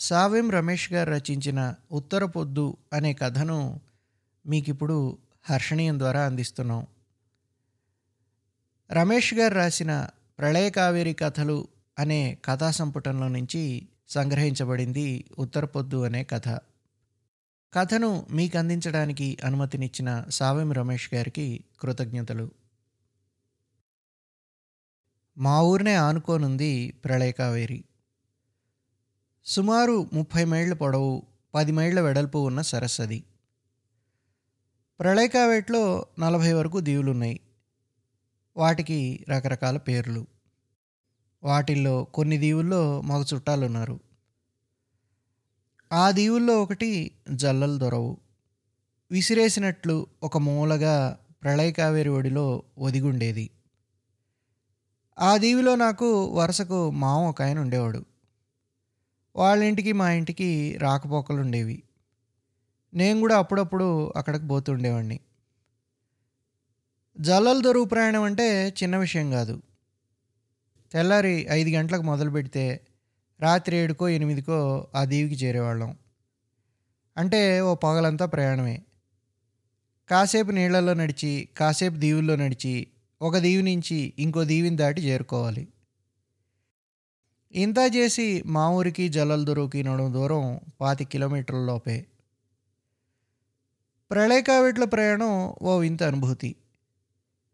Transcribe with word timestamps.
సావెం 0.00 0.50
రమేష్ 0.50 0.92
గారు 0.92 1.10
రచించిన 1.10 1.74
ఉత్తర 1.92 2.24
పొద్దు 2.24 2.76
అనే 2.92 3.12
కథను 3.12 3.80
మీకిప్పుడు 4.46 5.18
హర్షణీయం 5.50 5.98
ద్వారా 5.98 6.24
అందిస్తున్నాం. 6.24 6.86
రమేష్ 8.92 9.34
గారు 9.34 9.54
రాసిన 9.54 10.08
ప్రళయ 10.38 10.70
కావేరి 10.70 11.14
కథలు 11.14 11.68
అనే 11.98 12.38
కథా 12.44 12.70
సంపుటంలో 12.70 13.28
నుంచి 13.28 13.88
సంగ్రహించబడింది 14.08 15.24
ఉత్తర 15.38 15.64
పొద్దు 15.64 16.04
అనే 16.04 16.24
కథ. 16.24 16.48
కథను 17.74 18.26
మీకు 18.30 18.58
అందించడానికి 18.58 19.38
అనుమతినిచ్చిన 19.44 20.24
సావెం 20.28 20.72
రమేష్ 20.72 21.14
గారికి 21.14 21.64
కృతజ్ఞతలు. 21.80 22.50
మా 25.38 25.62
ఊరినే 25.62 25.94
ఆనుకోనుంది 25.94 26.92
ప్రళయకావేరి 27.04 27.84
సుమారు 29.48 30.10
ముప్పై 30.12 30.44
మైళ్ళ 30.44 30.74
పొడవు 30.74 31.22
పది 31.54 31.72
మైళ్ళ 31.72 32.00
వెడల్పు 32.00 32.38
ఉన్న 32.38 32.60
సరస్సు 32.60 33.02
అది 33.02 33.24
ప్రళయకావేట్లో 35.00 36.06
నలభై 36.18 36.52
వరకు 36.52 36.80
దీవులున్నాయి. 36.80 37.40
వాటికి 38.56 39.24
రకరకాల 39.28 39.76
పేర్లు. 39.76 40.26
వాటిల్లో 41.42 42.04
కొన్ని 42.04 42.38
దీవుల్లో 42.38 43.00
మాకు 43.00 43.24
చుట్టాలున్నారు. 43.34 44.00
ఆ 45.92 46.10
దీవుల్లో 46.10 46.62
ఒకటి 46.62 47.10
జల్లలు 47.34 47.78
దొరవు. 47.78 48.16
విసిరేసినట్లు 49.10 50.06
ఒక 50.22 50.38
మూలగా 50.38 51.18
ప్రళయకావేరి 51.42 52.08
ఒడిలో 52.08 52.62
ఒదిగుండేది. 52.78 53.50
ఆ 55.18 55.36
దీవిలో 55.36 55.74
నాకు 55.74 56.24
వరుసకు 56.24 56.90
మామ 56.90 57.22
ఒక 57.22 57.42
ఆయన 57.42 57.58
ఉండేవాడు. 57.58 58.17
వాళ్ళ 59.36 59.62
ఇంటికి 59.62 59.92
మా 59.92 60.12
ఇంటికి 60.12 60.78
రాకపోకలు 60.78 61.36
ఉండేవి. 61.36 61.82
నేను 62.94 63.20
కూడా 63.20 63.38
అప్పుడప్పుడు 63.38 64.12
అక్కడికి 64.16 64.46
పోతుండేవాడిని 64.46 65.20
జల్లల 67.20 67.60
దొరువు 67.60 67.84
ప్రయాణం 67.84 68.22
అంటే 68.22 68.74
చిన్న 68.82 68.96
విషయం 68.96 69.30
కాదు. 69.30 69.62
తెల్లారి 70.92 71.46
ఐదు 71.50 71.70
గంటలకు 71.70 72.02
మొదలు 72.02 72.30
పెడితే 72.30 72.86
రాత్రి 73.40 73.76
ఏడుకో 73.76 74.08
ఎనిమిదికో 74.08 74.88
ఆ 74.94 75.04
దీవికి 75.04 75.44
చేరేవాళ్ళం. 75.44 75.96
అంటే 77.16 77.60
ఓ 77.60 77.74
పగలంతా 77.74 78.26
ప్రయాణమే. 78.26 78.82
కాసేపు 80.08 80.50
నీళ్ళలో 80.50 80.94
నడిచి 80.94 81.48
కాసేపు 81.56 81.94
దీవుల్లో 81.94 82.36
నడిచి 82.36 82.86
ఒక 83.22 83.38
దీవి 83.38 83.62
నుంచి 83.62 84.12
ఇంకో 84.18 84.44
దీవిని 84.44 84.76
దాటి 84.76 85.00
చేరుకోవాలి. 85.00 85.68
ఇంత 87.54 87.76
చేసి 87.96 88.42
మా 88.46 88.70
ఊరికి 88.70 89.08
జలల్దురుకి 89.08 89.82
నడుము 89.82 90.12
దూరం 90.12 90.60
పాతి 90.80 91.04
కిలోమీటర్ల 91.04 91.58
లోపే. 91.58 92.06
ప్రళయకావిట్ల 94.10 94.84
ప్రయాణం 94.84 95.54
ఓ 95.62 95.78
వింత 95.78 96.02
అనుభూతి. 96.02 96.56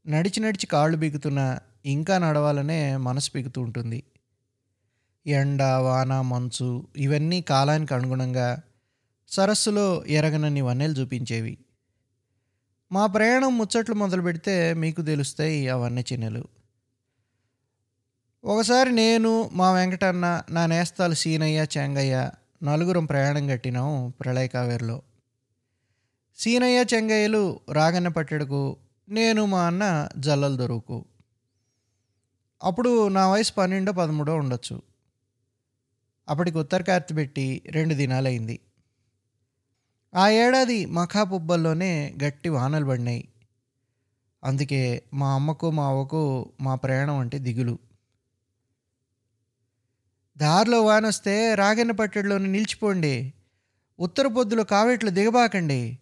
నడిచి 0.06 0.40
నడిచి 0.40 0.66
కాళ్ళు 0.66 0.96
బిగుతున్నా 0.96 1.60
ఇంకా 1.86 2.18
నడవాలనే 2.18 2.96
మనసు 2.96 3.30
బిగుతూ 3.34 3.60
ఉంటుంది. 3.60 4.02
ఎండ 5.26 5.62
వాన 5.62 6.20
మంచు 6.20 6.86
ఇవన్నీ 6.96 7.40
కాలానికి 7.40 7.94
అనుగుణంగా 7.94 8.62
సరస్సులో 9.28 10.04
ఎరగనన్ని 10.06 10.60
వన్నెలు 10.60 10.92
చూపించేవి. 10.92 11.58
మా 12.92 13.06
ప్రయాణం 13.06 13.58
ముచ్చట్లు 13.58 13.94
మొదలు 13.94 14.22
పెడితే 14.22 14.74
మీకు 14.74 15.02
తెలుస్తాయి 15.02 15.68
ఆ 15.68 15.76
వన్నె 15.76 16.02
చిన్నెలు. 16.12 16.63
ఒకసారి 18.44 18.92
నేను 18.92 19.50
మా 19.52 19.72
వెంకటన్న 19.72 20.42
నా 20.50 20.66
నేస్తాలు 20.66 21.14
సీనయ్య 21.14 21.66
చెంగయ్య 21.78 22.30
నలుగురం 22.62 23.06
ప్రయాణం 23.06 23.48
కట్టినాం 23.48 24.12
ప్రళయ 24.20 24.46
కావేరిలో. 24.46 25.02
సీనయ్య 26.36 26.84
చెంగయ్యలు 26.94 27.60
రాగన్న 27.72 28.08
పట్టడుకు 28.08 28.76
నేను 29.08 29.46
మా 29.46 29.66
అన్న 29.66 30.08
జల్లలు 30.18 30.56
దొరుకు. 30.56 31.04
అప్పుడు 32.62 33.08
నా 33.08 33.28
వయసు 33.28 33.52
పన్నెండో 33.52 33.92
పదమూడో 33.92 34.36
ఉండొచ్చు. 34.36 34.82
అప్పటికి 36.28 36.58
ఉత్తర 36.58 36.82
కార్తె 36.82 37.14
పెట్టి 37.14 37.62
రెండు 37.70 37.94
దినాలైంది. 37.94 38.60
ఆ 40.16 40.28
ఏడాది 40.28 40.86
మఖాపుబ్బల్లోనే 40.86 42.14
గట్టి 42.24 42.48
వానలు 42.48 42.84
పడినాయి. 42.84 43.28
అందుకే 44.44 45.02
మా 45.14 45.34
అమ్మకు 45.34 45.70
మా 45.70 45.86
అవ్వకు 45.86 46.52
మా 46.60 46.74
ప్రయాణం 46.74 47.18
అంటే 47.18 47.38
దిగులు. 47.38 47.78
దారిలో 50.38 50.82
వానొస్తే 50.82 51.54
రాగన్నపట్టడిలోని 51.54 52.48
నిలిచిపోండి. 52.48 53.32
ఉత్తర 54.00 54.26
పొద్దులో 54.26 54.64
కావేట్లు 54.64 55.10
దిగబాకండి. 55.10 55.98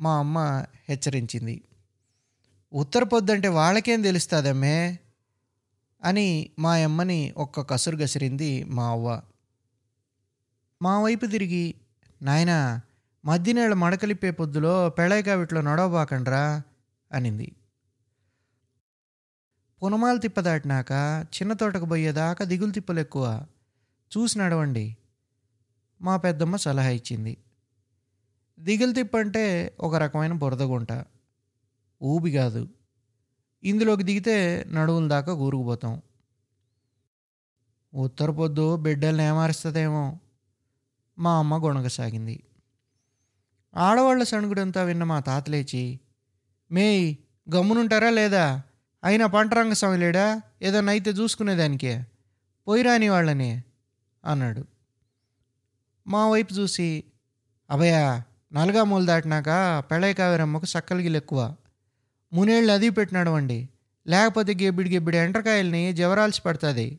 మా 0.00 0.18
అమ్మ 0.18 0.64
హెచ్చరించింది. 0.88 1.62
ఉత్తర 2.72 3.04
పొద్దు 3.04 3.32
అంటే 3.32 3.48
వాళ్ళకేం 3.48 4.02
తెలుస్తుందమ్మే? 4.02 4.98
అని 6.04 6.50
మా 6.58 6.76
అమ్మని 6.76 7.34
ఒక్క 7.36 7.60
కసురు 7.60 7.96
గసిరింది 7.96 8.64
మా 8.64 8.88
అవ్వ. 8.88 9.20
మా 10.82 11.02
వైపు 11.02 11.26
తిరిగి 11.26 11.74
నాయనా 12.22 12.80
మధ్యనేళ్ళ 13.24 13.74
మడకలిప్పే 13.74 14.30
పొద్దులో 14.30 14.88
పెళైకావిట్లో 14.88 15.60
నడవబాకండ్రా 15.60 16.62
అనింది. 17.12 17.52
పునమాలు 19.82 20.18
తిప్ప 20.18 20.40
దాటినాక 20.40 20.92
చిన్న 21.34 21.52
తోటకు 21.52 21.84
పోయేదాకా 21.84 22.44
దిగులు 22.44 22.72
తిప్పలు 22.72 23.00
ఎక్కువ. 23.00 23.46
చూసి 24.16 24.38
నడవండి. 24.38 24.96
మా 26.00 26.16
పెద్దమ్మ 26.16 26.56
సలహా 26.56 26.88
ఇచ్చింది. 26.88 27.36
దిగులు 28.60 28.92
తిప్ప 28.92 29.18
అంటే 29.18 29.76
ఒక 29.80 29.94
రకమైన 29.94 30.32
బురదగుంట 30.32 31.04
ఊబి 32.02 32.32
కాదు. 32.32 32.68
ఇందులోకి 33.64 34.02
దిగితే 34.02 34.64
నడువుల 34.68 35.08
దాకా 35.08 35.34
కూరుకుపోతాం 35.34 36.02
ఉత్తర 37.94 38.30
పొద్దు 38.30 38.76
బిడ్డల్ని 38.76 39.24
ఏమారుస్తుందేమో. 39.24 40.18
మా 41.18 41.38
అమ్మ 41.38 41.64
గొణగసాగింది. 41.64 42.42
ఆడవాళ్ళ 43.76 44.22
సణుగుడంతా 44.22 44.82
విన్న 44.82 45.04
మా 45.04 45.20
తాత 45.20 45.50
లేచి 45.50 46.00
మేయ్ 46.70 47.16
గమ్మునుంటారా 47.54 48.10
లేదా? 48.10 48.62
అయినా 49.04 49.26
పంటరంగ 49.26 49.72
స్వామి 49.72 49.98
లేడా? 49.98 50.42
ఏదన్నా 50.62 50.92
అయితే 50.92 51.10
చూసుకునేదానికే. 51.10 52.04
పోయిరాని 52.68 53.08
వాళ్ళని 53.08 53.62
అన్నాడు. 54.24 54.64
మా 56.06 56.28
వైపు 56.28 56.54
చూసి 56.54 57.04
అభయా 57.70 58.22
నలగా 58.52 58.84
మూలు 58.84 59.06
దాటినాక 59.06 59.48
పెళ్ళై 59.90 60.14
కావేరమ్మకు 60.14 60.66
సక్కలిగిలు 60.66 61.16
ఎక్కువ. 61.16 61.54
మునేళ్ళు 62.32 62.72
అది 62.72 62.90
పెట్టినాడు 62.90 63.30
అండి 63.30 63.68
లేకపోతే 64.06 64.54
గెబ్బిడి 64.54 64.90
గెబ్బిడి 64.90 65.16
ఎండ్రకాయల్ని 65.16 65.92
జవరాల్సి 65.92 66.42
పడుతుంది 66.42 66.98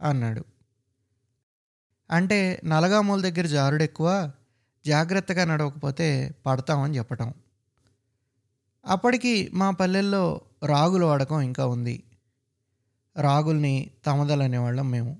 అన్నాడు. 0.00 0.44
అంటే 2.10 2.60
నలగామూల 2.64 3.20
దగ్గర 3.20 3.46
జారుడు 3.46 3.82
ఎక్కువ 3.82 4.32
జాగ్రత్తగా 4.86 5.44
నడవకపోతే 5.44 6.34
పడతామని 6.46 6.96
చెప్పటం. 6.96 7.34
అప్పటికి 8.86 9.50
మా 9.54 9.70
పల్లెల్లో 9.70 10.40
రాగుల 10.64 11.04
వాడకం 11.04 11.40
ఇంకా 11.40 11.66
ఉంది. 11.66 12.02
రాగుల్ని 13.20 13.90
తమదలనే 14.06 14.58
వాళ్ళం 14.58 14.90
మేము. 14.90 15.16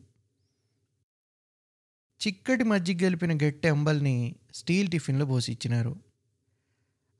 చిక్కటి 2.27 2.65
మజ్జిగ 2.65 2.99
గెలిపిన 3.03 3.39
గట్టె 3.45 3.69
అంబల్ని 3.69 4.35
స్టీల్ 4.55 4.91
టిఫిన్లో 4.91 5.27
పోసిచ్చినారు. 5.27 5.97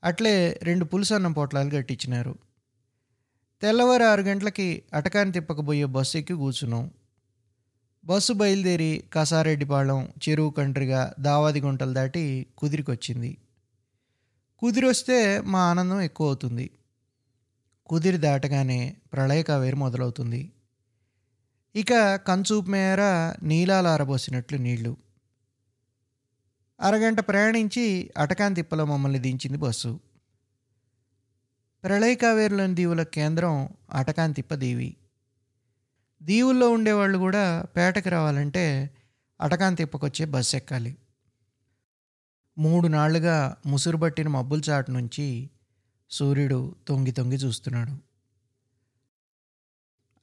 అట్లే 0.03 0.59
రెండు 0.63 0.85
పులుసన్నం 0.85 1.31
పొట్లాలు 1.31 1.69
కట్టించినారు 1.69 2.35
తెల్లవారు 3.61 4.03
ఆరు 4.03 4.21
గంటలకి 4.21 4.83
అటకాన్ని 4.93 5.33
తిప్పకపోయే 5.33 5.85
బస్సు 5.85 6.17
ఎక్కి 6.17 6.33
కూర్చున్నాం. 6.33 6.91
బస్సు 8.05 8.33
బయలుదేరి 8.33 9.03
కసారెడ్డిపాళెం 9.13 10.09
చెరువు 10.29 10.49
కంట్రిగా 10.49 11.13
దావాది 11.19 11.61
గుంటలు 11.61 11.93
దాటి 11.93 12.45
కుదిరికొచ్చింది. 12.57 13.37
కుదిరి 14.59 14.85
వస్తే 14.85 15.41
మా 15.41 15.69
ఆనందం 15.69 16.01
ఎక్కువ 16.01 16.27
అవుతుంది. 16.27 16.71
కుదిరి 17.87 18.17
దాటగానే 18.17 18.95
ప్రళయకావేరి 19.13 19.75
మొదలవుతుంది. 19.75 20.51
ఇక 21.75 22.15
కంచూపు 22.15 22.69
మేర 22.69 23.01
నీలాలారబోసినట్లు 23.43 24.57
నీళ్ళు. 24.57 24.97
అరగంట 26.79 27.19
ప్రయాణించి 27.19 28.11
అటకాంతిప్పలో 28.17 28.85
మమ్మల్ని 28.85 29.19
దించింది 29.19 29.57
బస్సు. 29.57 29.99
ప్రళయ 31.83 32.15
కావేరులోని 32.15 32.75
దీవుల 32.75 33.03
కేంద్రం 33.03 33.69
అటకాంతిప్ప 33.93 34.53
దీవి. 34.55 34.95
దీవుల్లో 36.23 36.69
ఉండేవాళ్ళు 36.69 37.17
కూడా 37.17 37.65
పేటకి 37.77 38.09
రావాలంటే 38.09 38.89
అటకాంతిప్పకొచ్చే 39.41 40.25
బస్సు 40.25 40.55
ఎక్కాలి 40.55 40.97
మూడు 42.57 42.87
నాళ్ళుగా 42.87 43.55
ముసురుబట్టిన 43.65 44.27
మబ్బుల 44.27 44.61
చాటు 44.69 44.91
నుంచి 44.91 45.49
సూర్యుడు 46.09 46.75
తొంగి 46.87 47.11
తొంగి 47.11 47.35
చూస్తున్నాడు. 47.35 47.97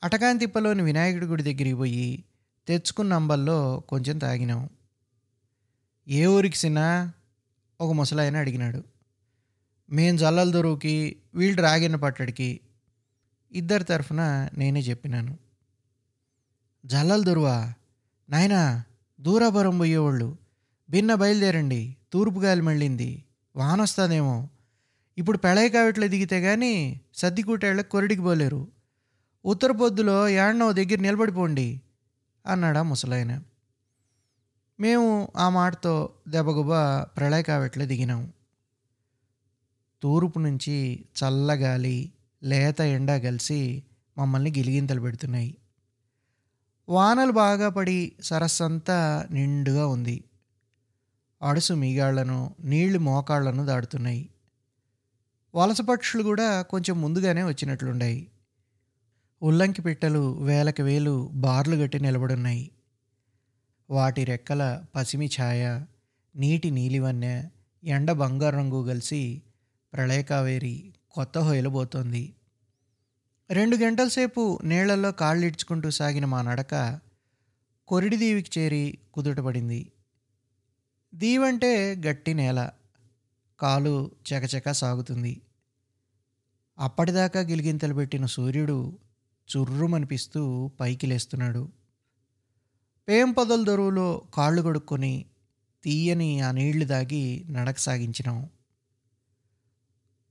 అటకాంతిప్పలోని 0.04 0.82
వినాయకుడి 0.82 1.26
గుడి 1.26 1.42
దగ్గరికి 1.42 1.74
పోయి 1.74 2.24
తెచ్చుకున్న 2.68 3.14
అంబల్లో 3.14 3.80
కొంచెం 3.80 4.18
తాగినాం. 4.18 4.68
ఏ 6.08 6.26
ఊరికి 6.26 6.56
సిన్నా 6.56 7.12
ఒక 7.80 7.92
ముసలాయన 7.92 8.36
అడిగినాడు. 8.36 8.84
మేం 9.90 10.16
జల్లల 10.16 10.50
దొరువుకి 10.50 11.16
వీళ్ళు 11.34 11.62
రాగిన 11.62 11.96
పట్టడికి 11.96 12.60
ఇద్దరి 13.52 13.84
తరఫున 13.84 14.48
నేనే 14.58 14.80
చెప్పినాను. 14.80 15.38
జల్లల 16.86 17.22
దొరువా? 17.22 17.74
నాయనా 18.30 18.84
దూరాపురం 19.20 19.78
పోయేవాళ్ళు. 19.78 20.36
భిన్న 20.90 21.14
బయలుదేరండి 21.14 21.96
తూర్పు 22.12 22.40
గాలి 22.40 22.60
మళ్ళింది 22.60 23.24
వానొస్తుందేమో. 23.56 24.48
ఇప్పుడు 25.18 25.38
పెళయకావిట్లో 25.38 26.08
దిగితే 26.08 26.40
కానీ 26.40 27.00
సర్దికూటేళ్ళకి 27.14 27.88
కొరడికి 27.88 28.20
పోలేరు. 28.20 28.68
ఉత్తర 29.44 29.72
పొద్దులో 29.72 30.28
యాడ్నో 30.28 30.72
దగ్గర 30.72 30.98
నిలబడిపోండి 30.98 31.80
అన్నాడా 32.46 32.82
ముసలాయన. 32.82 33.42
మేము 34.80 35.28
ఆ 35.36 35.48
మాటతో 35.48 36.12
దెబ్బగుబ 36.28 36.68
ప్రళయకావిట్లో 37.16 37.86
దిగినాము 37.86 38.20
దిగినాం. 38.20 38.32
తూర్పు 40.02 40.38
నుంచి 40.38 41.04
చల్లగాలి 41.04 42.12
లేత 42.42 42.80
ఎండ 42.80 43.16
కలిసి 43.16 43.82
మమ్మల్ని 44.18 44.50
గిలిగింతలు 44.50 45.00
పెడుతున్నాయి. 45.00 45.56
వానలు 46.88 47.32
బాగా 47.32 47.68
పడి 47.68 48.12
సరస్సంతా 48.20 49.26
నిండుగా 49.30 49.86
ఉంది. 49.86 50.24
అడుసు 51.42 51.74
మీగాళ్ళను 51.74 52.54
నీళ్ళు 52.60 52.98
మోకాళ్ళను 52.98 53.66
దాడుతున్నాయి 53.66 54.28
వలస 55.54 55.80
పక్షులు 55.80 56.22
కూడా 56.22 56.62
కొంచెం 56.62 57.00
ముందుగానే 57.00 57.42
వచ్చినట్లుండాయి. 57.42 58.28
ఉల్లంకి 59.42 59.82
పిట్టలు 59.82 60.38
వేలకు 60.42 60.82
వేలు 60.82 61.30
బార్లు 61.32 61.76
గట్టి 61.76 62.00
నిలబడున్నాయి. 62.00 62.70
వాటి 63.90 64.24
రెక్కల 64.24 64.84
పసిమి 64.94 65.30
ఛాయ 65.40 65.80
నీటి 66.36 66.70
నీలివన్నె 66.70 67.48
ఎండ 67.84 68.12
బంగారు 68.12 68.56
రంగు 68.56 68.86
కలిసి 68.86 69.42
ప్రళయకావేరి 69.92 70.94
కొత్త 71.10 71.38
హొయలబోతోంది. 71.38 72.34
రెండు 73.50 73.76
గంటల 73.76 74.08
సేపు 74.08 74.58
నీళ్ళలో 74.64 75.12
కాళ్ళిడ్చుకుంటూ 75.12 75.90
సాగిన 75.90 76.24
మా 76.24 76.42
నడక 76.42 77.00
కొరిడి 77.88 78.16
దీవికి 78.16 78.60
చేరి 78.60 78.98
కుదుటపడింది. 79.14 79.92
దీవంటే 81.14 81.94
గట్టి 81.94 82.34
నేల 82.34 82.70
కాలు 83.60 84.10
చకచక 84.30 84.72
సాగుతుంది. 84.72 85.40
అప్పటిదాకా 86.78 87.40
గిలిగింతలు 87.40 87.94
పెట్టిన 87.94 88.26
సూర్యుడు 88.26 88.98
చుర్రుమనిపిస్తూ 89.48 90.70
పైకి 90.80 91.06
లేస్తున్నాడు. 91.06 91.68
పేంపొదల 93.08 93.64
దొరువులో 93.64 94.22
కాళ్ళు 94.34 94.62
కొడుక్కొని 94.62 95.24
తీయని 95.84 96.40
ఆ 96.40 96.50
నీళ్ళు 96.50 96.84
దాగి 96.84 97.44
నడక 97.50 97.78
సాగించినాం. 97.78 98.48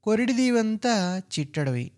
కొరిడి 0.04 0.34
దీవంతా 0.34 1.22
చిట్టడవి. 1.34 1.92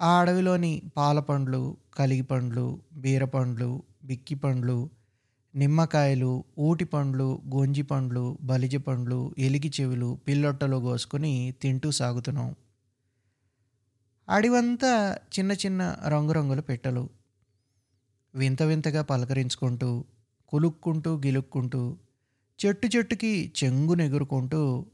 ఆ 0.00 0.20
అడవిలోని 0.20 0.82
పాలపండ్లు 0.96 1.76
కలిగిపండ్లు 1.98 2.82
బీరపండ్లు 2.92 3.82
బిక్కిపండ్లు 4.04 4.90
నిమ్మకాయలు 5.54 6.44
ఊటి 6.58 6.84
పండ్లు 6.84 7.42
గొంజి 7.54 7.82
పండ్లు 7.82 8.38
బలిజ 8.42 8.76
పండ్లు 8.76 9.34
ఎలిగి 9.38 9.72
చెవులు 9.80 10.18
పిల్లొట్టలో 10.28 10.80
కోసుకొని 10.80 11.54
తింటూ 11.62 11.90
సాగుతున్నాం. 11.90 12.54
అడివంతా 14.28 15.18
చిన్న 15.38 15.52
చిన్న 15.52 15.96
రంగురంగుల 16.08 16.60
పెట్టలు. 16.60 17.08
వింత 18.34 18.62
వింతగా 18.62 19.02
పలకరించుకుంటూ 19.02 20.04
కులుక్కుంటూ 20.48 21.16
గిలుక్కుంటూ 21.16 21.96
చెట్టు 22.66 22.88
చెట్టుకి 22.96 23.52
చెంగునెగురుకుంటూ 23.64 24.86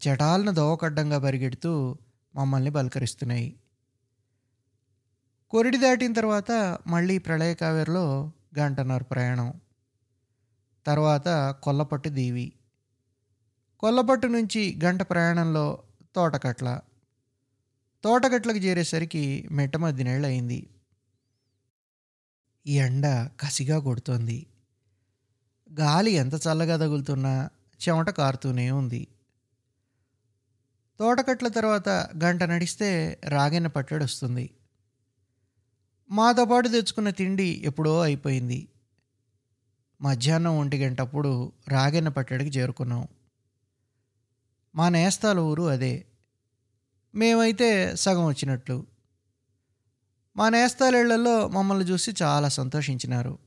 చటాలను 0.00 0.52
దోవకడ్డంగా 0.52 1.18
పరిగెడుతూ 1.18 1.98
మమ్మల్ని 2.36 2.70
పలకరిస్తున్నాయి. 2.70 3.60
కొరిడి 5.50 5.78
దాటిన 5.78 6.12
తర్వాత 6.12 6.78
మళ్ళీ 6.86 7.18
ప్రళయ 7.18 7.54
కావేరిలో 7.54 8.32
గంటన్నర 8.58 9.02
ప్రయాణం. 9.02 9.60
తర్వాత 10.86 11.54
కొల్లపట్టు 11.62 12.08
దీవి. 12.08 12.52
కొల్లపట్టు 13.78 14.26
నుంచి 14.26 14.80
గంట 14.84 15.02
ప్రయాణంలో 15.02 15.82
తోటకట్ల. 16.14 16.80
తోటకట్లకు 18.06 18.58
చేరేసరికి 18.58 19.48
మెట్ట 19.52 19.76
మధ్యనేళ్ళు 19.76 20.26
అయింది 20.28 20.70
ఈ 22.66 22.78
ఎండ 22.78 23.28
కసిగా 23.40 23.78
కొడుతోంది. 23.78 24.46
గాలి 25.78 26.10
ఎంత 26.10 26.34
చల్లగా 26.34 26.76
తగులుతున్నా 26.76 27.50
చెమట 27.88 28.10
కారుతూనే 28.10 28.70
ఉంది. 28.70 29.08
తోటకట్ల 30.98 31.48
తర్వాత 31.48 31.88
గంట 32.24 32.42
నడిస్తే 32.42 33.20
రాగిన 33.28 33.66
పట్టడి 33.66 34.04
వస్తుంది 34.04 34.50
మాతో 36.10 36.44
పాటు 36.44 36.68
తెచ్చుకున్న 36.68 37.10
తిండి 37.10 37.62
ఎప్పుడో 37.64 38.00
అయిపోయింది. 38.00 38.68
మధ్యాహ్నం 40.00 40.58
ఒంటి 40.58 40.84
గంటప్పుడు 40.84 41.52
రాగిన 41.68 42.08
పట్టడికి 42.08 42.58
చేరుకున్నాం. 42.58 43.08
మా 44.74 44.88
నేస్తాల 44.88 45.38
ఊరు 45.38 45.62
అదే. 45.62 46.06
మేమైతే 47.16 47.96
సగం 47.96 48.26
వచ్చినట్లు. 48.26 48.86
మా 50.36 50.48
నేస్తాలేళ్ళలో 50.48 51.48
మమ్మల్ని 51.48 51.84
చూసి 51.84 52.14
చాలా 52.22 52.48
సంతోషించినారు. 52.48 53.38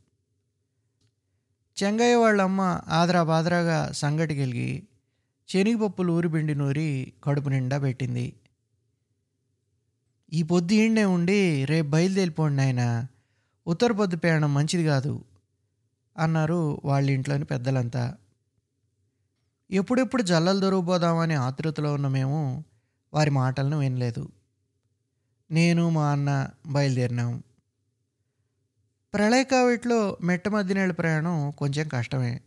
చెంగయ్య 1.84 2.16
వాళ్ళమ్మ 2.16 2.82
ఆదరా 2.88 3.24
బాదరాగా 3.24 3.92
సంగటికెలిగి 3.92 4.88
శనగపప్పులు 5.50 6.14
ఊరిబిండి 6.14 6.56
నూరి 6.56 7.14
కడుపు 7.24 7.50
నిండా 7.50 7.78
పెట్టింది. 7.78 8.34
ఈ 10.34 10.44
పొద్దు 10.44 10.74
ఈండే 10.74 11.06
ఉండి 11.06 11.66
రేపు 11.66 11.88
బయలుదేరిపోండి 11.88 12.62
ఆయన 12.62 13.08
ఉత్తర 13.68 13.92
పొద్దు 13.92 14.18
ప్రయాణం 14.18 14.54
మంచిది 14.54 14.86
కాదు 14.86 15.24
అన్నారు 16.18 16.82
వాళ్ళ 16.86 17.10
ఇంట్లోని 17.10 17.46
పెద్దలంతా. 17.46 18.18
ఎప్పుడెప్పుడు 19.72 20.22
జల్లలు 20.22 20.60
దొరికిపోదామని 20.60 21.34
ఆతృతలో 21.34 21.94
ఉన్న 21.94 22.08
మేము 22.08 22.66
వారి 23.14 23.30
మాటలను 23.30 23.80
వినలేదు. 23.80 24.30
నేను 25.52 25.90
మా 25.90 26.12
అన్న 26.12 26.50
బయలుదేరినాం. 26.68 27.44
ప్రళయకావిట్లో 29.14 30.18
మెట్ట 30.24 30.48
మధ్యనేళ్ళ 30.48 30.94
ప్రయాణం 30.94 31.52
కొంచెం 31.52 31.88
కష్టమే. 31.88 32.42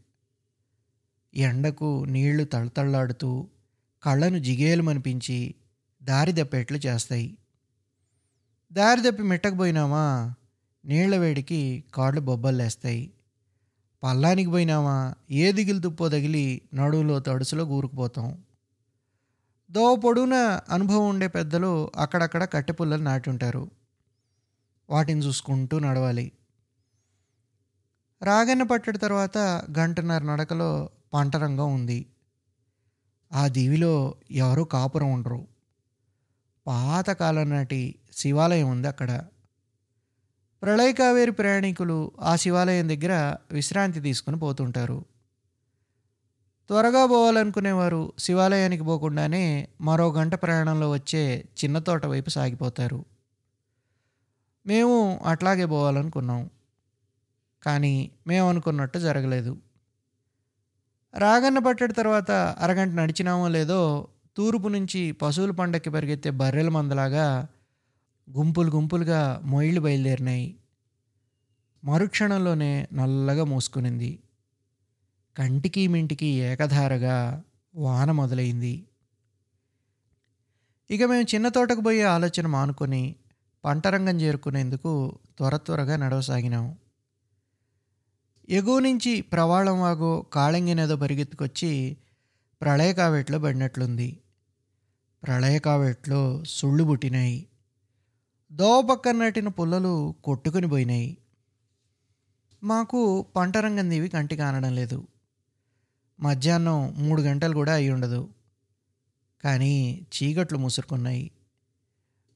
ఎండకు 1.35 2.05
నీళ్ళు 2.05 2.45
తళతళ్ళాడుతూ 2.45 3.49
కళ్ళను 4.03 4.39
జిగేలుమనిపించి 4.39 5.55
దారి 6.03 6.33
దప్పేట్లు 6.33 6.77
చేస్తాయి. 6.77 7.39
దారి 8.73 9.01
మెట్టకు 9.01 9.23
మెట్టకపోయినామా 9.23 10.35
నీళ్ళ 10.85 11.17
వేడికి 11.17 11.85
కాళ్ళు 11.95 12.21
బొబ్బల్లేస్తాయి. 12.21 13.11
పల్లానికి 14.03 14.51
పోయినామా? 14.51 15.15
ఏ 15.31 15.53
దిగులు 15.53 15.81
తుప్పో 15.81 16.09
తగిలి 16.09 16.63
నడువులో 16.75 17.21
తడుసులో 17.21 17.65
కూరుకుపోతాం 17.65 18.39
దోవ 19.73 19.97
పొడవున 19.97 20.35
అనుభవం 20.71 21.09
ఉండే 21.09 21.29
పెద్దలు 21.29 21.91
అక్కడక్కడ 21.97 22.45
కట్టెపుల్లలు 22.45 23.03
నాటి 23.03 23.31
ఉంటారు 23.31 23.71
వాటిని 24.91 25.21
చూసుకుంటూ 25.21 25.79
నడవాలి. 25.79 26.33
రాగన్న 28.23 28.63
పట్టడి 28.63 28.99
తర్వాత 28.99 29.39
గంటన్నర 29.79 30.23
నడకలో 30.23 30.91
పంటరంగం 31.15 31.75
ఉంది. 31.75 32.07
ఆ 33.33 33.49
దీవిలో 33.49 34.15
ఎవరు 34.31 34.63
కాపురం 34.63 35.13
ఉండరు. 35.13 35.47
పాతకాలం 36.67 37.51
నాటి 37.51 37.95
శివాలయం 38.13 38.71
ఉంది 38.71 38.89
అక్కడ. 38.89 39.23
ప్రళయకావేరి 40.63 41.31
ప్రయాణికులు 41.31 42.13
ఆ 42.21 42.37
శివాలయం 42.37 42.89
దగ్గర 42.89 43.37
విశ్రాంతి 43.53 44.01
తీసుకుని 44.01 44.39
పోతుంటారు. 44.39 45.05
త్వరగా 46.69 47.07
పోవాలనుకునేవారు 47.07 48.13
శివాలయానికి 48.19 48.83
పోకుండానే 48.83 49.69
మరో 49.81 50.13
గంట 50.13 50.35
ప్రయాణంలో 50.35 50.91
వచ్చే 50.91 51.45
చిన్న 51.65 51.79
తోట 51.79 52.07
వైపు 52.07 52.31
సాగిపోతారు. 52.31 53.05
మేము 54.67 55.21
అట్లాగే 55.27 55.65
పోవాలనుకున్నాం. 55.65 56.51
కానీ 57.63 58.11
మేము 58.27 58.49
అనుకున్నట్టు 58.49 58.99
జరగలేదు. 58.99 59.57
రాగన్న 61.19 61.59
పట్టడి 61.59 61.93
తర్వాత 61.93 62.31
అరగంట 62.31 62.93
నడిచినామో 62.93 63.49
లేదో 63.49 64.09
తూర్పు 64.37 64.69
నుంచి 64.69 65.13
పశువుల 65.13 65.51
పండక్కి 65.51 65.91
పరిగెత్తే 65.91 66.31
బర్రెల 66.31 66.69
మందలాగా 66.69 67.49
గుంపులు 68.37 68.71
గుంపులుగా 68.71 69.41
మొయిళ్ళు 69.45 69.81
బయలుదేరినాయి. 69.81 70.57
మరుక్షణంలోనే 71.85 72.89
నల్లగా 72.93 73.45
మూసుకునింది. 73.45 74.19
కంటికి 75.39 75.87
మింటికి 75.87 76.27
ఏకధారగా 76.27 77.43
వాన 77.75 78.11
మొదలైంది. 78.11 78.87
ఇక 80.91 81.03
మేము 81.03 81.35
చిన్న 81.35 81.49
తోటకు 81.49 81.81
పోయే 81.81 82.03
ఆలోచన 82.03 82.47
మానుకొని 82.47 83.17
పంటరంగం 83.65 84.21
చేరుకునేందుకు 84.21 85.19
త్వర 85.39 85.57
త్వరగా 85.57 85.97
నడవసాగినాం. 85.97 86.77
ఎగువ 88.49 88.79
నుంచి 88.79 89.21
ప్రవాళం 89.21 89.81
వాగు 89.81 90.27
కాళంగినేదో 90.33 90.97
పరిగెత్తుకొచ్చి 90.97 91.97
ప్రళయకావేట్లో 92.61 93.39
పడినట్లుంది. 93.39 94.21
ప్రళయకావేట్లో 95.23 96.45
సుళ్ళు 96.45 96.85
పుట్టినాయి. 96.85 97.47
దోవ 98.53 98.83
పక్కన 98.91 99.17
నాటిన 99.17 99.49
పుల్లలు 99.49 100.15
కొట్టుకుని 100.25 100.69
పోయినాయి. 100.69 101.17
మాకు 102.63 103.27
పంటరంగం 103.37 103.91
దేవి 103.91 104.09
కంటి 104.09 104.37
కంటికి 104.37 104.75
లేదు. 104.75 105.07
మధ్యాహ్నం 106.23 106.95
మూడు 106.99 107.23
గంటలు 107.23 107.55
కూడా 107.55 107.73
అయి 107.73 107.91
ఉండదు. 107.91 108.29
కానీ 109.45 110.07
చీకట్లు 110.15 110.59
ముసురుకున్నాయి 110.59 111.31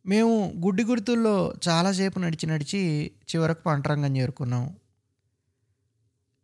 మేము 0.07 0.53
గుడ్డి 0.65 0.85
గుర్తుల్లో 0.85 1.55
చాలాసేపు 1.69 2.19
నడిచి 2.19 2.47
నడిచి 2.47 3.11
చివరకు 3.31 3.63
పంటరంగం 3.63 4.17
చేరుకున్నాం. 4.17 4.77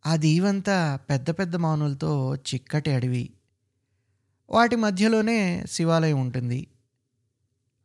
ఆ 0.07 0.17
దీవంతా 0.17 0.99
పెద్ద 1.11 1.31
పెద్ద 1.31 1.57
మానులతో 1.57 2.35
చిక్కటి 2.35 2.91
అడవి. 2.91 3.31
వాటి 4.51 4.77
మధ్యలోనే 4.77 5.65
శివాలయం 5.67 6.21
ఉంటుంది. 6.21 6.67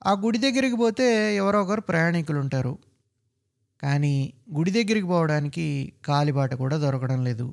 ఆ 0.06 0.12
గుడి 0.12 0.38
దగ్గరికి 0.38 0.76
పోతే 0.76 1.36
ఎవరో 1.36 1.62
ఒకరు 1.64 1.82
ప్రయాణికులు 1.82 2.40
ఉంటారు 2.40 2.78
కానీ 3.84 4.34
గుడి 4.58 4.72
దగ్గరికి 4.72 5.08
పోవడానికి 5.08 5.94
కాలిబాట 6.06 6.54
కూడా 6.54 6.78
దొరకడం 6.78 7.24
లేదు. 7.24 7.48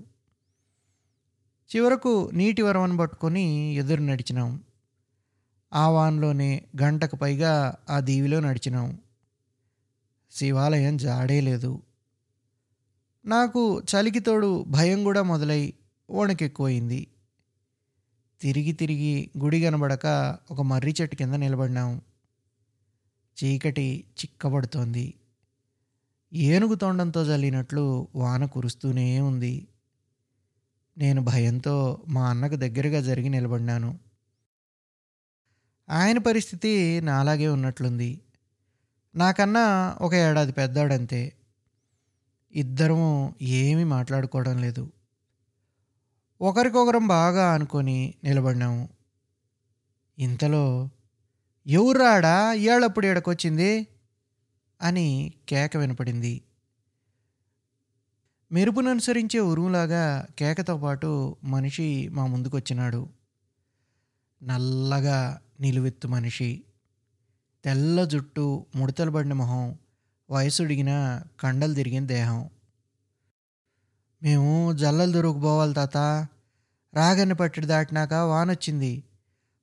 చివరకు 1.71 2.31
నీటి 2.35 2.63
వరవను 2.63 2.97
పట్టుకొని 2.97 3.75
ఎదురు 3.75 4.03
నడిచినాం. 4.03 4.65
ఆ 5.73 5.89
వాన్లోనే 5.89 6.65
గంటకు 6.83 7.17
పైగా 7.17 7.75
ఆ 7.91 8.01
దీవిలో 8.01 8.41
నడిచినాం. 8.41 8.99
శివాలయం 10.31 10.97
జాడే 10.97 11.41
లేదు. 11.41 11.83
నాకు 13.27 13.81
చలికి 13.81 14.19
తోడు 14.19 14.65
భయం 14.69 15.05
కూడా 15.05 15.23
మొదలై 15.23 15.73
వణకెక్కువైంది 16.11 17.07
తిరిగి 18.41 18.73
తిరిగి 18.73 19.31
గుడి 19.39 19.63
కనబడక 19.63 20.39
ఒక 20.51 20.61
మర్రి 20.61 20.95
చెట్టు 21.01 21.17
కింద 21.17 21.35
నిలబడినాం. 21.35 22.01
చీకటి 23.45 24.05
చిక్కబడుతోంది. 24.21 25.15
ఏనుగు 26.33 26.75
తొండంతో 26.75 27.25
జల్లినట్లు 27.25 28.09
వాన 28.15 28.45
కురుస్తూనే 28.45 29.21
ఉంది. 29.21 29.69
నేను 30.99 31.23
భయంతో 31.23 32.05
మా 32.09 32.31
అన్నకు 32.31 32.57
దగ్గరగా 32.57 33.01
జరిగి 33.01 33.29
నిలబడినాను. 33.29 33.99
ఆయన 35.91 36.19
పరిస్థితి 36.19 37.01
నాలాగే 37.01 37.49
ఉన్నట్లుంది. 37.49 38.21
నాకన్నా 39.15 39.97
ఒక 40.01 40.15
ఏడాది 40.15 40.53
పెద్దాడంతే. 40.53 41.33
ఇద్దరము 42.53 43.35
ఏమీ 43.43 43.85
మాట్లాడుకోవడం 43.85 44.59
లేదు. 44.59 44.93
ఒకరికొకరం 46.41 47.07
బాగా 47.07 47.55
అనుకొని 47.55 48.15
నిలబడినాము. 48.25 48.89
ఇంతలో 50.19 50.89
ఎవరాడా 51.67 52.53
ఏళ్ళప్పుడు 52.53 53.07
ఏడకొచ్చింది 53.07 53.87
అని 54.83 55.35
కేక 55.49 55.77
వినపడింది. 55.77 56.43
మెరుపును 58.55 58.91
అనుసరించే 58.91 59.41
ఉరుములాగా 59.41 60.27
కేకతో 60.39 60.79
పాటు 60.79 61.37
మనిషి 61.45 62.09
మా 62.09 62.27
ముందుకొచ్చినాడు. 62.27 63.09
నల్లగా 64.43 65.41
నిలువెత్తు 65.61 66.09
మనిషి. 66.09 66.65
తెల్ల 67.65 68.05
జుట్టు 68.05 68.67
ముడతలు 68.77 69.11
పడిన 69.11 69.33
మొహం 69.33 69.79
వయసుడిగిన 70.31 71.23
కండలు 71.41 71.75
తిరిగిన 71.75 72.07
దేహం. 72.07 72.51
మేము 74.23 74.73
జల్లలు 74.73 75.13
దొరుకుపోవాలి 75.13 75.75
తాత. 75.75 75.97
రాగన్ని 76.95 77.35
పట్టిడి 77.35 77.67
దాటినాక 77.67 78.13
వానొచ్చింది. 78.13 79.05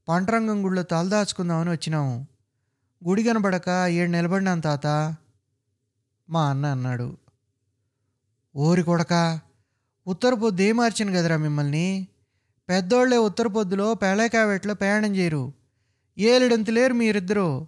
పంటరంగం 0.10 0.66
గుడిలో 0.66 0.84
తలదాచుకుందామని 0.84 1.70
వచ్చినాము. 1.70 2.28
గుడి 3.08 3.24
కనబడక 3.24 3.70
ఏడు 3.88 4.12
నిలబడినాను 4.12 4.62
తాత. 4.62 5.16
మా 6.30 6.50
అన్న 6.50 6.66
అన్నాడు. 6.66 7.21
ఓరి 8.56 8.84
కొడక 8.84 9.40
ఉత్తర 10.08 10.34
పొద్దు 10.34 10.62
ఏ 10.62 10.74
కదరా 11.14 11.38
మిమ్మల్ని? 11.38 12.08
పెద్దోళ్ళే 12.70 13.18
ఉత్తర 13.18 13.48
పొద్దులో 13.48 13.94
పేళకావేట్లో 13.94 14.74
ప్రయాణం 14.74 15.16
చేయరు. 15.16 15.54
ఏలిడంత 16.18 16.70
లేరు 16.70 16.94
మీరిద్దరూ. 16.94 17.68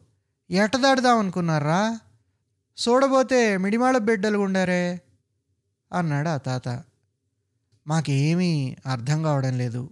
ఎట 0.52 0.76
దాటుదామనుకున్నారా 0.76 2.00
చూడబోతే 2.90 3.58
మిడిమాళ 3.58 3.98
బిడ్డలు 3.98 4.38
ఉండారే? 4.38 5.02
అన్నాడు 5.94 6.30
ఆ 6.30 6.38
తాత. 6.38 6.84
మాకేమీ 7.88 8.76
అర్థం 8.86 9.24
కావడం 9.24 9.58
లేదు. 9.58 9.90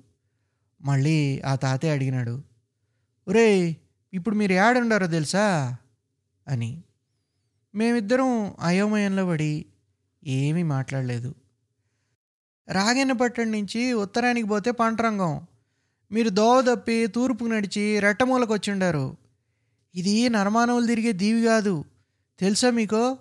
మళ్ళీ 0.81 1.41
ఆ 1.45 1.55
తాతే 1.55 1.89
అడిగినాడు. 1.89 2.43
ఒరే 3.27 3.75
ఇప్పుడు 4.13 4.36
మీరు 4.36 4.53
ఏడుండారో 4.53 5.07
తెలుసా? 5.07 5.77
అని. 6.48 6.83
మేమిద్దరం 7.75 8.55
అయోమయంలో 8.60 9.25
పడి 9.25 9.65
ఏమీ 10.24 10.63
మాట్లాడలేదు. 10.63 11.36
రాగెన్నపట్టణం 12.70 13.51
నుంచి 13.51 13.94
ఉత్తరానికి 13.94 14.48
పోతే 14.48 14.72
పంటరంగం. 14.72 15.48
మీరు 16.12 16.30
దోవ 16.30 16.62
తప్పి 16.62 17.08
తూర్పుకు 17.08 17.50
నడిచి 17.50 18.00
రెట్టమూలకు 18.00 18.54
వచ్చిండారు 18.54 19.18
ఇది 19.96 20.30
నరమానవులు 20.30 20.88
తిరిగే 20.88 21.12
దీవి 21.12 21.46
కాదు. 21.46 21.86
తెలుసా 22.40 22.70
మీకో? 22.70 23.18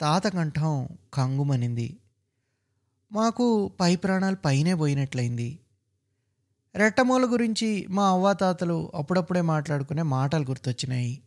తాత 0.00 0.26
కంఠం 0.26 0.88
కంగుమనింది. 1.14 1.96
మాకు 3.12 3.70
పై 3.80 3.96
ప్రాణాలు 3.96 4.36
పైనే 4.36 4.74
పోయినట్లయింది. 4.74 5.58
రెట్టమూల 6.74 7.32
గురించి 7.32 7.86
మా 7.90 8.08
అవ్వాతాతలు 8.08 8.92
అప్పుడప్పుడే 8.94 9.40
మాట్లాడుకునే 9.40 10.02
మాటలు 10.02 10.44
గుర్తొచ్చినాయి. 10.44 11.22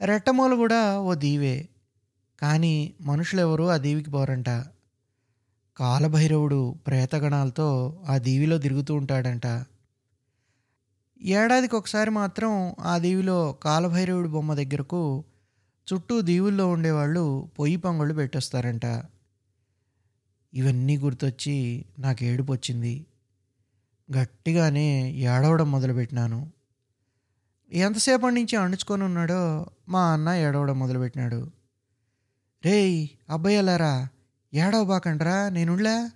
రెట్టమూల 0.00 0.54
కూడా 0.54 1.00
ఓ 1.00 1.14
దీవే. 1.14 1.68
కానీ 2.42 2.94
మనుషులెవరూ 3.00 3.66
ఆ 3.66 3.76
దీవికి 3.76 4.10
పోరంట. 4.10 4.50
కాలభైరవుడు 5.76 6.74
ప్రేతగణాలతో 6.86 7.68
ఆ 8.08 8.18
దీవిలో 8.18 8.58
తిరుగుతూ 8.58 8.94
ఉంటాడంట. 8.94 9.46
ఏడాదికి 11.22 11.76
ఒకసారి 11.76 12.10
మాత్రం 12.10 12.74
ఆ 12.80 12.98
దీవిలో 12.98 13.52
కాలభైరవుడి 13.52 14.28
బొమ్మ 14.28 14.54
దగ్గరకు 14.54 15.24
చుట్టూ 15.88 16.20
దీవుల్లో 16.20 16.68
ఉండేవాళ్ళు 16.68 17.48
పొయ్యి 17.58 17.76
పొంగళ్ళు 17.76 18.14
పెట్టొస్తారంట. 18.14 18.86
ఇవన్నీ 20.54 20.98
గుర్తొచ్చి 20.98 21.84
నాకు 21.98 22.24
ఏడుపు 22.24 22.52
వచ్చింది 22.52 23.06
గట్టిగానే 24.08 25.12
ఏడవడం 25.12 25.70
మొదలుపెట్టినాను. 25.70 26.52
ఎంతసేపటి 27.72 28.34
నుంచి 28.34 28.56
అణుచుకొని 28.56 29.04
ఉన్నాడో 29.04 29.66
మా 29.88 30.12
అన్న 30.12 30.28
ఏడవడం 30.28 30.78
మొదలుపెట్టినాడు. 30.78 31.57
రేయ్ 32.64 33.08
అబ్బాయిలారా 33.30 34.08
ఏడవ 34.54 34.84
బాకండ్రా 34.84 35.48
నేనుండ్లా? 35.48 36.10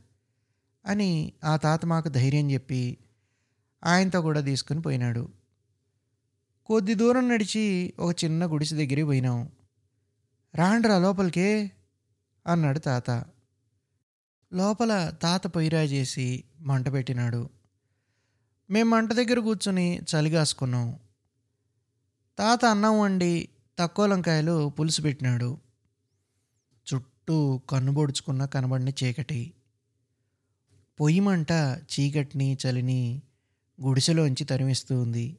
అని 0.87 1.33
ఆ 1.45 1.57
తాత 1.57 1.87
మాకు 1.87 2.09
ధైర్యం 2.09 2.51
చెప్పి 2.51 2.99
ఆయనతో 3.85 4.23
కూడా 4.23 4.41
తీసుకుని 4.41 4.83
పోయినాడు. 4.83 5.29
కొద్ది 6.67 6.95
దూరం 6.95 7.29
నడిచి 7.29 7.93
ఒక 7.99 8.25
చిన్న 8.25 8.47
గుడిసె 8.47 8.77
దగ్గరికి 8.77 9.03
పోయినాం. 9.03 9.49
రాండ్రా 10.55 10.99
లోపలికే 10.99 11.73
అన్నాడు 12.47 12.79
తాత. 12.79 13.11
లోపల 14.53 15.13
తాత 15.23 15.47
పొయ్యిరా 15.47 15.83
చేసి 15.83 16.45
మంట 16.61 16.93
పెట్టినాడు. 16.93 17.51
మేము 18.71 18.91
మంట 18.91 19.13
దగ్గర 19.13 19.39
కూర్చుని 19.39 19.99
చలిగాసుకున్నాం 19.99 20.97
తాత 22.39 22.65
అన్నం 22.65 23.01
వండి 23.01 23.49
తక్కువ 23.79 24.07
లంకాయలు 24.07 24.69
పులుసు 24.69 25.03
పెట్టినాడు. 25.03 25.72
చుట్టూ 26.95 27.59
కన్నుబొడుచుకున్న 27.71 28.45
కనబడిన 28.45 28.89
చీకటి. 28.89 29.53
పొయ్యి 31.01 31.21
మంట 31.21 31.53
చీకటిని 31.53 32.59
చలిని 32.67 33.23
గుడిసెలోంచి 33.83 34.45
తరిమిస్తూ 34.45 35.01
ఉంది. 35.03 35.37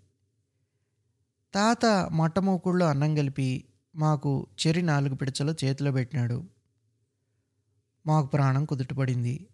తాత 1.53 1.85
మొట్టమూకుళ్ళు 2.11 2.85
అన్నం 2.85 3.15
కలిపి 3.15 3.63
మాకు 3.95 4.47
చెరి 4.67 4.81
నాలుగు 4.81 5.15
పిడచలు 5.15 5.55
చేతిలో 5.65 5.91
పెట్టినాడు. 5.91 6.43
మాకు 8.05 8.27
ప్రాణం 8.27 8.65
కుదుటపడింది. 8.65 9.47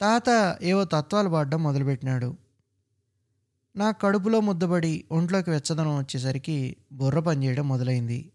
తాత 0.00 0.58
ఏవో 0.62 0.84
తత్వాలు 0.84 1.28
పాడడం 1.28 1.62
మొదలుపెట్టినాడు. 1.62 2.36
నా 3.76 3.90
కడుపులో 3.90 4.40
ముద్దబడి 4.40 5.04
ఒంట్లోకి 5.12 5.50
వెచ్చదనం 5.50 5.98
వచ్చేసరికి 5.98 6.76
బుర్ర 6.92 7.20
పనిచేయడం 7.20 7.68
మొదలైంది. 7.68 8.32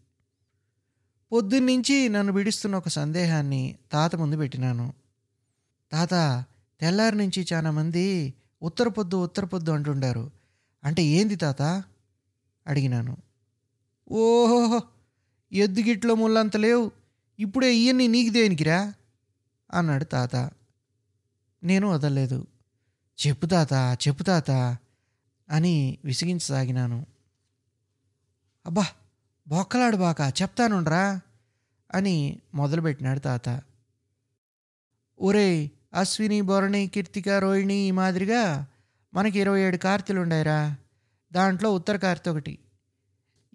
పొద్దున్నుంచి 1.32 2.08
నన్ను 2.08 2.32
విడుస్తున్న 2.32 2.76
ఒక 2.76 2.88
సందేహాన్ని 2.88 3.76
తాత 3.92 4.16
ముందు 4.16 4.36
పెట్టినాను. 4.36 4.92
తాత 5.92 6.44
తెల్లారి 6.80 7.16
నుంచి 7.16 7.46
చాలామంది 7.52 8.34
ఉత్తర 8.62 8.88
పొద్దు 8.88 9.24
ఉత్తర 9.24 9.44
పొద్దు 9.44 9.70
అంటుండారు. 9.70 10.30
అంటే 10.84 11.02
ఏంది 11.02 11.36
తాత? 11.36 11.62
అడిగినాను. 12.66 13.16
ఓహో 14.10 14.82
ఎద్దుగిట్లో 15.52 16.14
ముళ్ళంత 16.14 16.56
లేవు. 16.56 16.90
ఇప్పుడే 17.38 17.76
ఇవన్నీ 17.76 18.08
నీకు 18.08 18.32
దేనికిరా? 18.32 18.94
అన్నాడు 19.72 20.04
తాత. 20.04 20.50
నేను 21.64 21.88
వదలలేదు. 21.88 22.46
చెప్పు 23.26 23.46
తాత 23.46 23.72
చెప్పు 24.08 24.22
తాత 24.22 24.50
అని 25.50 25.98
విసిగించసాగినాను. 26.04 27.06
అబ్బా 28.66 28.86
బొక్కలాడు 29.48 29.96
బాక 29.96 30.20
చెప్తానుండ్రా 30.42 31.20
అని 31.94 32.40
మొదలుపెట్టినాడు 32.54 33.18
తాత. 33.18 33.60
ఒరేయ్ 35.20 35.68
అశ్విని 35.94 36.40
భరణి 36.40 36.86
కీర్తిక 36.86 37.28
రోహిణి 37.28 37.74
ఈ 37.74 37.90
మాదిరిగా 37.90 38.66
మనకి 39.14 39.38
ఇరవై 39.40 39.60
ఏడు 39.60 39.76
కార్తెలు 39.76 40.20
ఉండాయిరా 40.20 40.76
దాంట్లో 41.32 41.72
ఉత్తర 41.72 41.96
కార్తె 41.96 42.30
ఒకటి. 42.30 42.58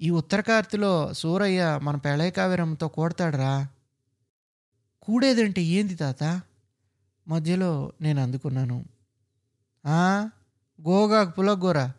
ఈ 0.01 0.09
ఉత్తర 0.09 0.41
కార్తిలో 0.41 1.13
సూరయ్య 1.13 1.79
మన 1.83 1.95
పెళయ 1.95 2.29
కోడతాడురా 2.29 2.87
కూడతాడురా. 2.87 3.67
కూడేదంటే 5.01 5.61
ఏంది 5.63 5.95
తాత? 5.95 6.41
మధ్యలో 7.27 7.91
నేను 8.01 8.23
అందుకున్నాను. 8.23 8.85
గోగాకు 10.81 11.31
పులగోరా 11.31 11.93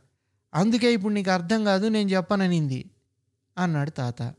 అందుకే 0.55 0.93
ఇప్పుడు 0.93 1.13
నీకు 1.13 1.31
అర్థం 1.31 1.65
కాదు 1.65 1.87
నేను 1.87 2.09
చెప్పననింది. 2.09 2.91
అన్నాడు 3.59 3.91
తాత. 3.91 4.35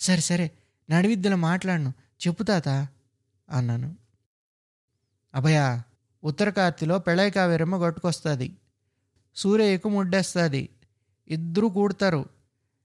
సరే 0.00 0.20
సరే 0.20 0.50
నడివిద్యలో 0.90 1.36
మాట్లాడను. 1.36 1.92
చెప్పు 2.26 2.42
తాత 2.42 2.68
అన్నాను. 3.50 3.96
అభయ 5.34 5.82
ఉత్తర 6.24 6.50
కార్తిలో 6.50 6.98
పెళయ 6.98 7.30
కావేరమ్మ 7.30 7.78
కొట్టుకొస్తుంది 7.78 8.56
సూర్యకు 9.36 9.88
ముడ్డేస్తుంది. 9.88 10.68
ఇద్దరు 11.28 11.66
కూడతారు. 11.66 12.24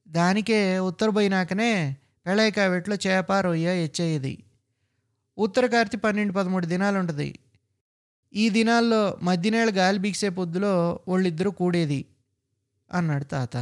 దానికే 0.08 0.80
ఉత్తర 0.80 1.10
పోయినాకనే 1.10 1.98
పెళయ 2.26 2.52
చేప 3.08 3.34
రొయ్య 3.34 3.84
ఎచ్చేది 3.84 4.44
ఉత్తర 5.38 5.66
కార్తి 5.66 5.98
పన్నెండు 5.98 6.34
పదమూడు 6.34 6.66
దినాలు 6.66 7.00
ఉంటుంది 7.00 7.40
ఈ 8.34 8.50
దినాల్లో 8.50 9.18
మధ్యనేళ్ళ 9.22 9.78
గాలి 9.78 10.00
బీక్సే 10.00 10.30
పొద్దులో 10.30 11.00
వాళ్ళిద్దరూ 11.08 11.52
కూడేది 11.52 12.06
అన్నాడు 12.94 13.24
తాత. 13.24 13.58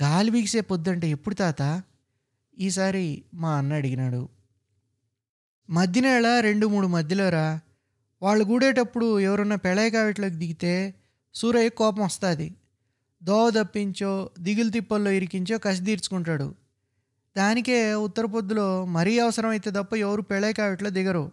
గాలి 0.00 0.30
బీక్సే 0.30 0.60
పొద్దంటే 0.60 1.08
ఎప్పుడు 1.08 1.34
తాత? 1.34 1.82
ఈసారి 2.58 3.22
మా 3.34 3.56
అన్న 3.56 3.72
అడిగినాడు. 3.72 4.28
మధ్యనేళ 5.70 6.40
రెండు 6.40 6.66
మూడు 6.66 6.86
మధ్యలోరా? 6.86 7.60
వాళ్ళు 8.22 8.44
గూడేటప్పుడు 8.44 9.20
ఎవరన్నా 9.20 9.56
పెళయకావిట్లోకి 9.56 10.34
దిగితే 10.34 10.94
సూరయ్య 11.34 11.68
కోపం 11.68 12.02
వస్తుంది. 12.04 12.54
దోవ 13.22 13.50
తప్పించో 13.50 14.30
దిగులు 14.38 14.70
తిప్పల్లో 14.70 15.10
ఇరికించో 15.10 15.58
కసి 15.58 15.84
తీర్చుకుంటాడు. 15.84 16.54
దానికే 17.36 17.94
ఉత్తర 17.94 18.24
పొద్దులో 18.26 18.84
మరీ 18.84 19.18
అవసరమైతే 19.18 19.70
తప్ప 19.70 19.94
ఎవరు 19.94 20.22
పెళయకావిట్లో 20.22 20.90
దిగరు. 20.90 21.32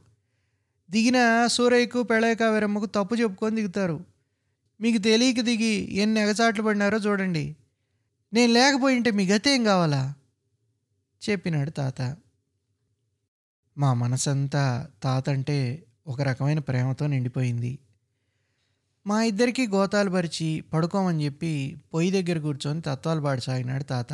దిగిన 0.92 1.48
సూరయ్యకు 1.48 2.04
పెళయకావిరమ్మకు 2.04 2.86
తప్పు 2.86 3.16
చెప్పుకొని 3.16 3.56
దిగుతారు. 3.56 4.06
మీకు 4.82 4.98
తెలియక 4.98 5.40
దిగి 5.40 5.94
ఎన్ని 5.96 6.22
ఎగచాట్లు 6.22 6.64
పడినారో 6.64 6.98
చూడండి. 6.98 7.56
నేను 8.34 8.54
లేకపోయింటే 8.54 9.12
మీ 9.12 9.28
గతేం 9.28 9.64
కావాలా? 9.64 10.14
చెప్పినాడు 11.30 11.70
తాత. 11.70 12.18
మా 13.78 13.94
మనసంతా 13.94 14.90
తాత 15.04 15.30
అంటే 15.30 15.86
ఒక 16.08 16.22
రకమైన 16.22 16.60
ప్రేమతో 16.60 17.08
నిండిపోయింది. 17.08 17.80
మా 19.08 19.24
ఇద్దరికి 19.24 19.68
గోతాలు 19.68 20.10
పరిచి 20.10 20.62
పడుకోమని 20.62 21.26
చెప్పి 21.26 21.82
పొయ్యి 21.94 22.24
దగ్గర 22.24 22.40
కూర్చొని 22.40 22.82
తత్వాలు 22.82 23.22
పాడసాగినాడు 23.22 23.84
తాత. 23.84 24.14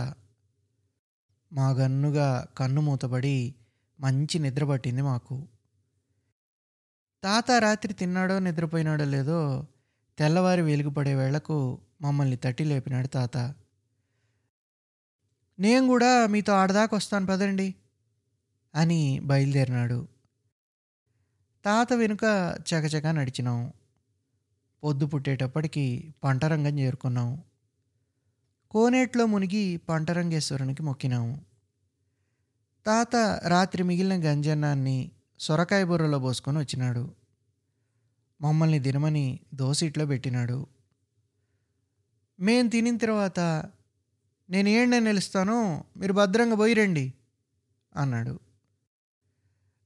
మా 1.53 1.69
గన్నుగా 1.69 2.47
కన్ను 2.57 2.81
మూతపడి 2.81 3.55
మంచి 3.99 4.39
నిద్ర 4.39 4.65
పట్టింది 4.65 5.01
మాకు. 5.01 5.47
తాత 7.23 7.51
రాత్రి 7.51 7.93
తిన్నాడో 7.93 8.39
నిద్రపోయినాడో 8.39 9.05
లేదో 9.05 9.67
తెల్లవారి 10.17 10.61
వెలుగుపడే 10.61 11.15
వేళకు 11.15 11.81
మమ్మల్ని 12.01 12.37
తట్టి 12.37 12.63
లేపినాడు 12.63 13.07
తాత. 13.07 13.53
నేను 15.59 15.87
కూడా 15.87 16.27
మీతో 16.27 16.53
ఆడదాకా 16.53 16.97
వస్తాను 16.97 17.25
పదండి 17.25 17.75
అని 18.75 19.19
బయలుదేరినాడు. 19.19 20.07
తాత 21.65 21.93
వెనుక 21.93 22.23
చకచక 22.69 23.07
నడిచినాం. 23.07 23.73
పొద్దు 24.83 25.05
పుట్టేటప్పటికి 25.05 26.13
పంటరంగం 26.23 26.79
చేరుకున్నాం. 26.79 27.43
కోనేట్లో 28.71 29.25
మునిగి 29.25 29.77
పంటరంగేశ్వరునికి 29.77 30.83
మొక్కినాము 30.83 31.45
తాత 32.85 33.15
రాత్రి 33.47 33.83
మిగిలిన 33.83 34.31
గంజన్నాన్ని 34.31 35.11
సొరకాయ 35.39 35.83
బుర్రలో 35.83 36.19
పోసుకొని 36.19 36.57
వచ్చినాడు. 36.57 37.11
మమ్మల్ని 38.41 38.79
దినమని 38.79 39.39
దోసిట్లో 39.53 40.05
పెట్టినాడు. 40.05 40.67
మేం 42.39 42.67
తినిన 42.67 42.97
తర్వాత 42.97 43.39
నేను 44.49 44.69
ఏండే 44.69 44.99
నిలుస్తానో 44.99 45.83
మీరు 45.97 46.13
భద్రంగా 46.13 46.55
పోయి 46.55 46.73
రండి 46.73 47.13
అన్నాడు. 47.95 48.39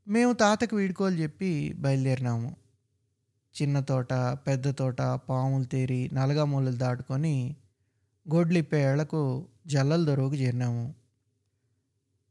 మేము 0.08 0.34
తాతకు 0.34 0.76
వీడుకోలు 0.76 1.16
చెప్పి 1.16 1.74
బయలుదేరినాము. 1.74 2.56
చిన్న 3.62 3.80
తోట 3.80 4.14
పెద్ద 4.14 4.70
తోట 4.70 5.02
పాములు 5.02 5.64
తేరి 5.64 6.10
నలగామూలలు 6.14 6.76
దాటుకొని 6.76 7.56
గొడ్లిప్పే 8.34 8.82
ఏళ్ళకు 8.82 9.48
జల్లల 9.68 10.06
దొరువుకు 10.06 10.36
చేరినాము. 10.36 10.96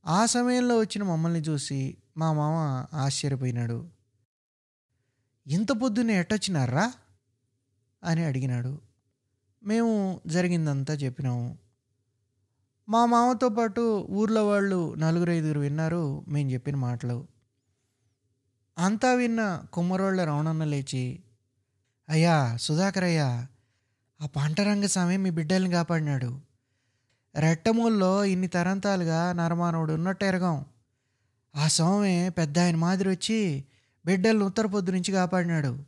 ఆ 0.07 0.27
సమయంలో 0.27 0.79
వచ్చిన 0.79 1.03
మమ్మల్ని 1.03 1.41
చూసి 1.41 1.97
మా 2.17 2.33
మామ 2.33 2.87
ఆశ్చర్యపోయినాడు. 2.97 3.89
ఇంత 5.47 5.73
పొద్దున్నే 5.73 6.19
ఎట్టొచ్చినారా 6.19 6.93
అని 8.05 8.25
అడిగినాడు. 8.25 8.81
మేము 9.63 10.21
జరిగిందంతా 10.27 10.95
చెప్పినాము. 10.95 11.68
మా 12.89 13.07
మామతో 13.07 13.49
పాటు 13.49 14.07
ఊర్లో 14.11 14.49
వాళ్ళు 14.49 14.95
నలుగురు 14.95 15.31
ఐదుగురు 15.31 15.61
విన్నారు 15.61 16.25
మేము 16.29 16.51
చెప్పిన 16.51 16.77
మాటలు. 16.77 17.27
అంతా 18.79 19.15
విన్న 19.15 19.63
కుమ్మరోళ్ళ 19.73 20.25
రవణన్న 20.25 20.65
లేచి 20.65 21.23
అయ్యా 22.09 22.57
సుధాకర్ 22.57 23.05
అయ్యా 23.05 23.47
ఆ 24.23 24.27
పంటరంగస్వామి 24.27 25.17
మీ 25.17 25.31
బిడ్డల్ని 25.31 25.71
కాపాడినాడు. 25.71 26.41
రెట్టమూల్లో 27.35 28.25
ఇన్ని 28.25 28.47
తరంతాలుగా 28.47 29.33
నరమానవుడు 29.33 29.93
ఉన్నట్టు 29.93 30.25
ఎరగం. 30.25 30.65
ఆ 31.57 31.69
స్వామి 31.69 32.31
పెద్ద 32.31 32.59
ఆయన 32.59 32.77
మాదిరి 32.77 33.09
వచ్చి 33.09 33.65
బిడ్డల్ని 34.07 34.45
ఉత్తర 34.45 34.67
పొద్దు 34.67 34.91
నుంచి 34.91 35.13
కాపాడినాడు. 35.13 35.79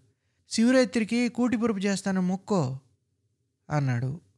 శివరాత్రికి 0.50 1.28
కూటిపురుపు 1.28 1.78
చేస్తాను 1.78 2.20
మొక్కో 2.20 2.78
అన్నాడు. 3.70 4.29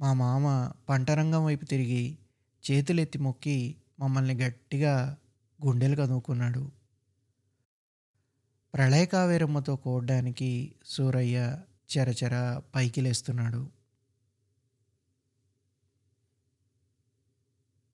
మా 0.00 0.12
మామ 0.12 0.72
పంటరంగం 0.88 1.44
వైపు 1.44 1.64
తిరిగి 1.64 2.18
చేతులెత్తి 2.70 3.18
మొక్కి 3.18 3.76
మమ్మల్ని 4.00 4.34
గట్టిగా 4.34 5.16
గుండెలు 5.66 5.96
కదుముకున్నాడు. 5.96 6.70
ప్రళయకావేరమ్మతో 8.74 9.76
కోడడానికి 9.76 10.50
కూడడానికి 10.54 10.72
సూరయ్య 10.84 11.56
చెరచెర 11.90 12.60
పైకి 12.74 13.00
లేస్తున్నాడు 13.00 13.62